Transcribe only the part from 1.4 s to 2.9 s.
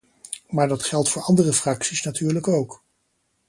fracties natuurlijk ook.